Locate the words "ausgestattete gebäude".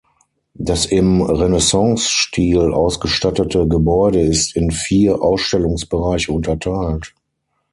2.73-4.19